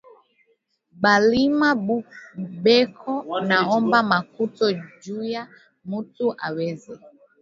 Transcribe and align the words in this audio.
Balimu 1.01 1.71
beko 2.63 3.13
naomba 3.47 3.99
makuta 4.11 4.67
juya 5.01 5.41
mutu 5.89 6.25
aweze 6.45 6.93